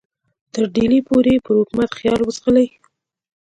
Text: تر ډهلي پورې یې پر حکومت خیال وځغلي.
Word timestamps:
تر 0.53 0.63
ډهلي 0.75 0.99
پورې 1.07 1.31
یې 1.35 1.43
پر 1.45 1.53
حکومت 1.61 1.89
خیال 1.99 2.19
وځغلي. 2.21 2.67